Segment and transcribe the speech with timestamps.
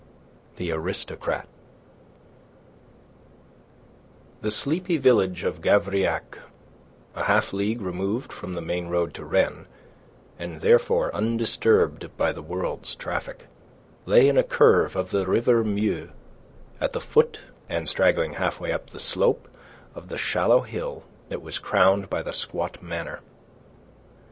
[0.55, 1.45] THE ARISTOCRAT
[4.41, 6.39] The sleepy village of Gavrillac,
[7.13, 9.67] a half league removed from the main road to Rennes,
[10.39, 13.45] and therefore undisturbed by the world's traffic,
[14.07, 16.09] lay in a curve of the River Meu,
[16.79, 17.37] at the foot,
[17.69, 19.47] and straggling halfway up the slope,
[19.93, 23.19] of the shallow hill that was crowned by the squat manor.